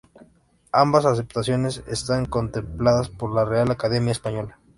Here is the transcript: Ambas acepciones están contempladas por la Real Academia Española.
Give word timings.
Ambas 0.71 1.05
acepciones 1.05 1.83
están 1.85 2.25
contempladas 2.25 3.09
por 3.09 3.31
la 3.35 3.45
Real 3.45 3.69
Academia 3.69 4.11
Española. 4.13 4.57